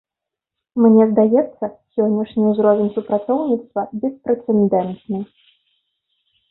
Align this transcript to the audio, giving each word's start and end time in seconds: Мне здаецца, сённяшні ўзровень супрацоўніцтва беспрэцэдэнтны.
Мне 0.85 1.03
здаецца, 1.11 1.63
сённяшні 1.97 2.43
ўзровень 2.55 2.91
супрацоўніцтва 2.97 3.81
беспрэцэдэнтны. 4.01 5.19